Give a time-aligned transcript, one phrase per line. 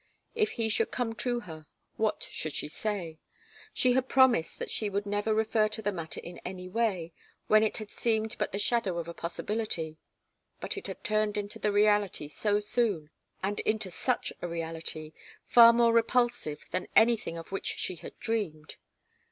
[0.33, 3.19] If he should come to her, what should she say?
[3.71, 7.13] She had promised that she would never refer to the matter in any way,
[7.45, 9.97] when it had seemed but the shadow of a possibility.
[10.59, 13.11] But it had turned into the reality so soon,
[13.43, 15.13] and into such a reality
[15.45, 18.77] far more repulsive than anything of which she had dreamed.